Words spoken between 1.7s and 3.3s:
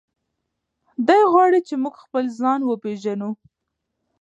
موږ خپل ځان وپیژنو.